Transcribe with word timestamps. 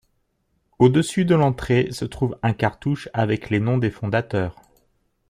Au-dessus 0.79 1.25
de 1.25 1.35
l'entrée 1.35 1.91
se 1.91 2.05
trouve 2.05 2.35
un 2.41 2.53
cartouche 2.53 3.07
avec 3.13 3.51
les 3.51 3.59
noms 3.59 3.77
des 3.77 3.91
fondateurs. 3.91 4.59